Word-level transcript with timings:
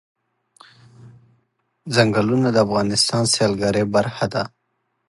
چنګلونه 1.93 2.47
د 2.53 2.57
افغانستان 2.65 3.23
د 3.27 3.29
سیلګرۍ 3.33 3.83
برخه 3.95 4.25
ده. 4.33 4.43